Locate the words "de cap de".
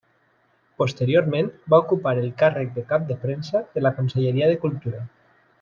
2.81-3.21